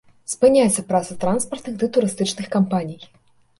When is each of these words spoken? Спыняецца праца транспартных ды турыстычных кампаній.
Спыняецца 0.31 0.83
праца 0.91 1.17
транспартных 1.25 1.73
ды 1.85 1.91
турыстычных 1.99 2.51
кампаній. 2.59 3.01